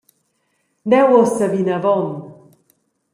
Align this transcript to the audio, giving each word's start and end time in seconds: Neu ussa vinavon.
Neu 0.89 1.09
ussa 1.21 1.45
vinavon. 1.53 2.07